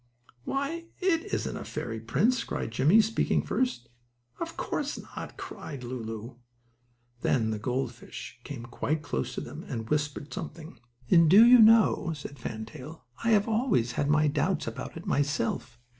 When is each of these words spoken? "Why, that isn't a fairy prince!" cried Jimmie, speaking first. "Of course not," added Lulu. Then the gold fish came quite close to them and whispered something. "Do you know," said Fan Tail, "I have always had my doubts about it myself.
"Why, 0.45 0.85
that 1.01 1.25
isn't 1.31 1.57
a 1.57 1.63
fairy 1.63 1.99
prince!" 1.99 2.43
cried 2.43 2.71
Jimmie, 2.71 3.01
speaking 3.01 3.43
first. 3.43 3.87
"Of 4.39 4.57
course 4.57 4.97
not," 4.97 5.39
added 5.59 5.83
Lulu. 5.83 6.37
Then 7.21 7.51
the 7.51 7.59
gold 7.59 7.93
fish 7.93 8.39
came 8.43 8.65
quite 8.65 9.03
close 9.03 9.35
to 9.35 9.41
them 9.41 9.61
and 9.69 9.91
whispered 9.91 10.33
something. 10.33 10.79
"Do 11.07 11.45
you 11.45 11.59
know," 11.59 12.13
said 12.15 12.39
Fan 12.39 12.65
Tail, 12.65 13.05
"I 13.23 13.29
have 13.29 13.47
always 13.47 13.91
had 13.91 14.09
my 14.09 14.27
doubts 14.27 14.65
about 14.65 14.97
it 14.97 15.05
myself. 15.05 15.77